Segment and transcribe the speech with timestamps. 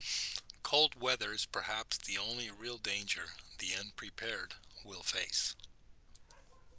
[0.63, 3.21] cold weather is perhaps the only real danger
[3.59, 4.51] the unprepared
[4.83, 5.55] will face